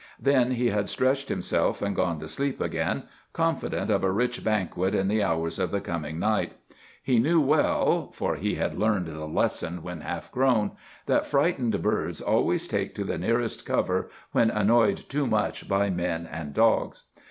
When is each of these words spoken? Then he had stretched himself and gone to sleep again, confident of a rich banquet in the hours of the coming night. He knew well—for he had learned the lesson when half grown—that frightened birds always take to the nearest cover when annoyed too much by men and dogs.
Then 0.19 0.53
he 0.53 0.69
had 0.71 0.89
stretched 0.89 1.29
himself 1.29 1.79
and 1.79 1.95
gone 1.95 2.17
to 2.21 2.27
sleep 2.27 2.59
again, 2.59 3.03
confident 3.33 3.91
of 3.91 4.03
a 4.03 4.11
rich 4.11 4.43
banquet 4.43 4.95
in 4.95 5.07
the 5.07 5.21
hours 5.21 5.59
of 5.59 5.69
the 5.69 5.79
coming 5.79 6.17
night. 6.17 6.53
He 7.03 7.19
knew 7.19 7.39
well—for 7.39 8.35
he 8.35 8.55
had 8.55 8.79
learned 8.79 9.05
the 9.05 9.25
lesson 9.27 9.83
when 9.83 10.01
half 10.01 10.31
grown—that 10.31 11.27
frightened 11.27 11.79
birds 11.83 12.19
always 12.19 12.67
take 12.67 12.95
to 12.95 13.03
the 13.03 13.19
nearest 13.19 13.63
cover 13.63 14.09
when 14.31 14.49
annoyed 14.49 14.97
too 15.07 15.27
much 15.27 15.69
by 15.69 15.91
men 15.91 16.25
and 16.25 16.55
dogs. 16.55 17.03